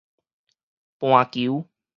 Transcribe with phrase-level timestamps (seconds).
[0.97, 1.69] 盤球